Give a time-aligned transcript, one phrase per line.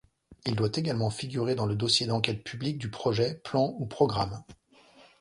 [0.47, 4.43] Il doit également figurer dans le dossier d'enquête publique du projet, plan ou programme.